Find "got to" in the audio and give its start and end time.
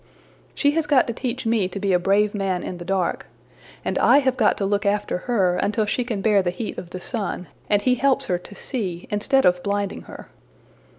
0.87-1.13, 4.35-4.65